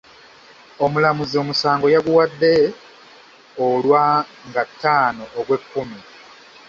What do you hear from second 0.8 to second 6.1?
Omulamuzi omusango yaguwadde olwa nga ttaano Ogwekkumi.